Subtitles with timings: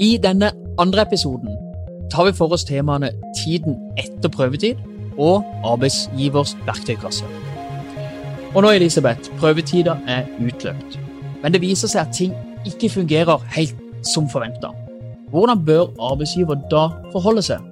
[0.00, 1.56] I denne andre episoden
[2.10, 4.80] tar vi for oss temaene tiden etter prøvetid
[5.18, 7.24] og arbeidsgivers verktøykasse.
[8.54, 10.98] Og nå, Elisabeth, prøvetida er utløpt.
[11.42, 12.34] Men det viser seg at ting
[12.68, 13.76] ikke fungerer helt
[14.14, 14.72] som forventa.
[15.32, 17.71] Hvordan bør arbeidsgiver da forholde seg?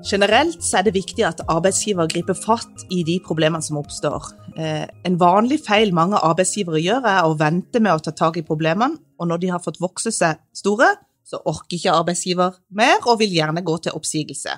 [0.00, 4.30] Generelt er det viktig at arbeidsgiver griper fatt i de problemene som oppstår.
[4.56, 8.44] Eh, en vanlig feil mange arbeidsgivere gjør, er å vente med å ta tak i
[8.46, 10.94] problemene, og når de har fått vokse seg store,
[11.26, 14.56] så orker ikke arbeidsgiver mer og vil gjerne gå til oppsigelse.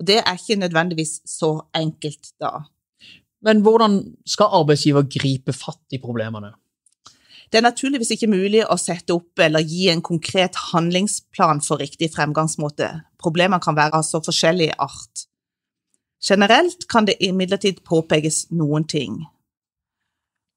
[0.00, 2.66] Og Det er ikke nødvendigvis så enkelt da.
[3.46, 6.52] Men hvordan skal arbeidsgiver gripe fatt i problemene?
[7.50, 12.12] Det er naturligvis ikke mulig å sette opp eller gi en konkret handlingsplan for riktig
[12.14, 12.90] fremgangsmåte.
[13.20, 15.26] Problemene kan være av så forskjellig art.
[16.24, 19.22] Generelt kan det imidlertid påpekes noen ting,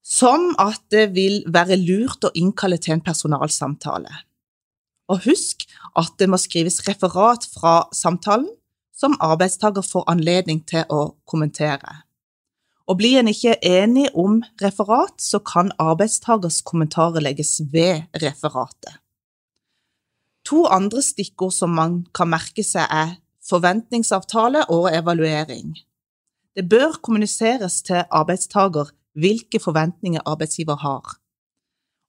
[0.04, 4.12] som at det vil være lurt å innkalle til en personalsamtale.
[5.08, 5.64] Og husk
[5.96, 8.48] at det må skrives referat fra samtalen,
[8.94, 12.04] som arbeidstaker får anledning til å kommentere.
[12.84, 19.00] Og blir en ikke enig om referat, så kan arbeidstakers kommentarer legges ved referatet.
[20.44, 25.74] To andre stikkord som man kan merke seg, er forventningsavtale og evaluering.
[26.56, 31.16] Det bør kommuniseres til arbeidstaker hvilke forventninger arbeidsgiver har.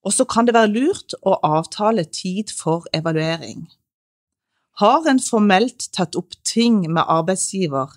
[0.05, 3.65] Og så kan det være lurt å avtale tid for evaluering.
[4.79, 7.95] Har en formelt tatt opp ting med arbeidsgiver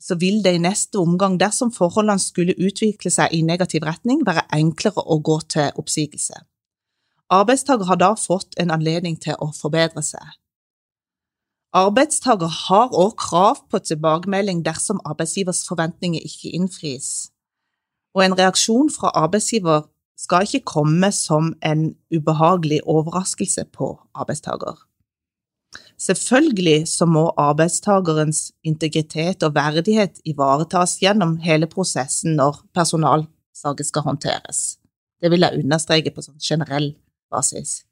[0.00, 4.46] så vil det i neste omgang, dersom forholdene skulle utvikle seg i negativ retning, være
[4.54, 6.44] enklere å gå til oppsigelse.
[7.28, 10.24] Arbeidstaker har da fått en anledning til å forbedre seg.
[11.76, 17.28] Arbeidstaker har også krav på tilbakemelding dersom arbeidsgivers forventninger ikke innfris,
[18.16, 19.84] og en reaksjon fra arbeidsgiver
[20.18, 24.78] skal ikke komme som en ubehagelig overraskelse på arbeidstaker.
[26.00, 34.78] Selvfølgelig så må arbeidstakerens integritet og verdighet ivaretas gjennom hele prosessen når personalsaker skal håndteres.
[35.20, 36.94] Det vil jeg understreke på sånn generell
[37.30, 37.82] basis.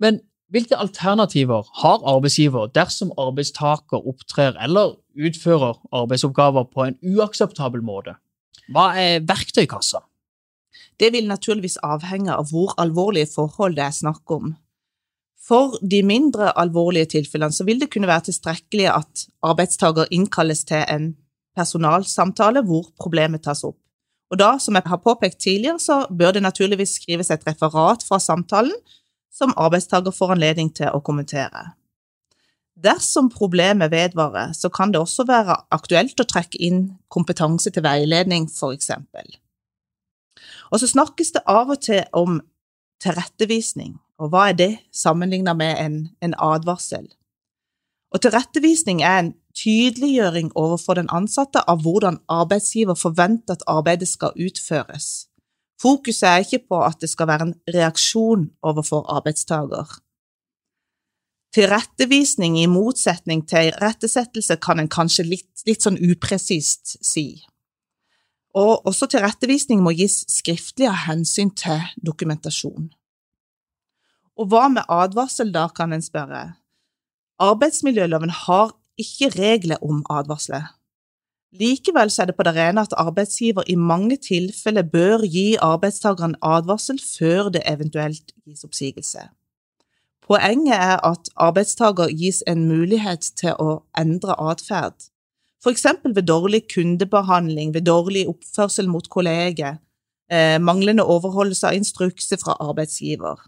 [0.00, 0.20] Men
[0.52, 8.16] hvilke alternativer har arbeidsgiver dersom arbeidstaker opptrer eller utfører arbeidsoppgaver på en uakseptabel måte?
[8.72, 10.02] Hva er verktøykassa?
[11.00, 14.54] Det vil naturligvis avhenge av hvor alvorlige forhold det er snakk om.
[15.44, 20.84] For de mindre alvorlige tilfellene så vil det kunne være tilstrekkelig at arbeidstaker innkalles til
[20.88, 21.10] en
[21.56, 23.78] personalsamtale hvor problemet tas opp.
[24.32, 28.18] Og da, som jeg har påpekt tidligere, så bør det naturligvis skrives et referat fra
[28.22, 28.74] samtalen
[29.34, 31.72] som arbeidstaker får anledning til å kommentere.
[32.74, 38.48] Dersom problemet vedvarer, så kan det også være aktuelt å trekke inn kompetanse til veiledning,
[38.48, 39.36] eksempel.
[40.72, 42.40] Og så snakkes det av og til om
[43.02, 43.94] tilrettevisning.
[44.18, 47.06] Og hva er det sammenlignet med en, en advarsel?
[48.14, 54.36] Og tilrettevisning er en tydeliggjøring overfor den ansatte av hvordan arbeidsgiver forventer at arbeidet skal
[54.38, 55.26] utføres.
[55.82, 59.98] Fokuset er ikke på at det skal være en reaksjon overfor arbeidstaker.
[61.54, 67.44] Tilrettevisning i motsetning til rettesettelse kan en kanskje litt, litt sånn upresist si.
[68.54, 72.90] Og også tilrettevisning må gis skriftlig av hensyn til dokumentasjon.
[74.38, 76.54] Og hva med advarsel, da, kan en spørre.
[77.42, 80.70] Arbeidsmiljøloven har ikke regler om advarsler.
[81.54, 86.98] Likevel er det på det rene at arbeidsgiver i mange tilfeller bør gi arbeidstakeren advarsel
[86.98, 89.28] før det eventuelt gis oppsigelse.
[90.26, 94.96] Poenget er at arbeidstaker gis en mulighet til å endre atferd,
[95.64, 95.86] f.eks.
[96.04, 99.78] ved dårlig kundebehandling, ved dårlig oppførsel mot kolleger,
[100.30, 103.40] eh, manglende overholdelse av instrukser fra arbeidsgiver.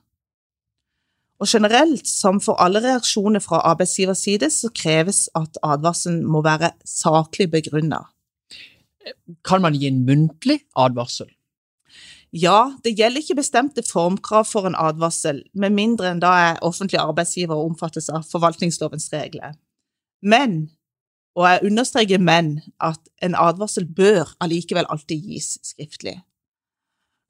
[1.39, 6.71] Og generelt, som for alle reaksjoner fra arbeidsgivers side, så kreves at advarselen må være
[6.89, 8.09] saklig begrunnet.
[9.45, 11.29] Kan man gi en muntlig advarsel?
[12.33, 16.99] Ja, det gjelder ikke bestemte formkrav for en advarsel, med mindre enn da er offentlig
[17.01, 19.55] arbeidsgiver og omfattes av forvaltningslovens regler.
[20.22, 20.71] Men,
[21.37, 26.19] og jeg understreker men, at en advarsel bør allikevel alltid gis skriftlig.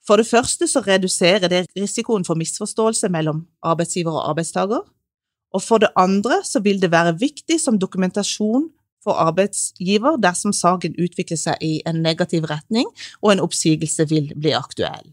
[0.06, 4.84] For det første så reduserer det risikoen for misforståelse mellom arbeidsgiver og arbeidstaker,
[5.54, 8.68] og for det andre så vil det være viktig som dokumentasjon
[9.02, 12.88] for arbeidsgiver dersom saken utvikler seg i en negativ retning
[13.22, 15.12] og en oppsigelse vil bli aktuell.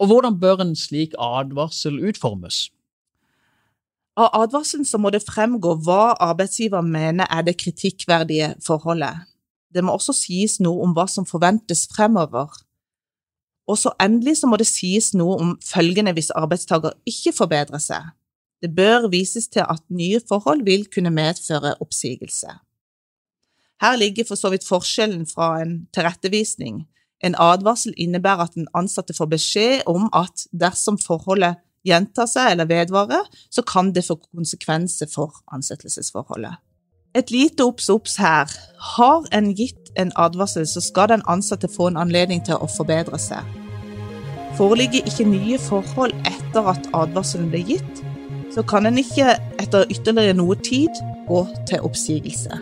[0.00, 2.68] Og hvordan bør en slik advarsel utformes?
[4.20, 9.28] Av advarselen så må det fremgå hva arbeidsgiver mener er det kritikkverdige forholdet.
[9.70, 12.50] Det må også sies noe om hva som forventes fremover
[13.70, 18.10] og så endelig så må det sies noe om følgende hvis arbeidstaker ikke forbedrer seg.
[18.60, 22.58] Det bør vises til at nye forhold vil kunne medføre oppsigelse.
[23.80, 26.84] Her ligger for så vidt forskjellen fra en tilrettevisning.
[27.24, 32.68] En advarsel innebærer at den ansatte får beskjed om at dersom forholdet gjentar seg eller
[32.68, 36.60] vedvarer, så kan det få konsekvenser for ansettelsesforholdet.
[37.14, 38.52] Et lite obs obs her.
[38.96, 43.18] Har en gitt en advarsel, så skal den ansatte få en anledning til å forbedre
[43.18, 43.59] seg.
[44.60, 48.02] Foreligger ikke nye forhold etter at advarselen ble gitt,
[48.52, 49.30] så kan en ikke
[49.62, 52.58] etter ytterligere noe tid gå til oppsigelse.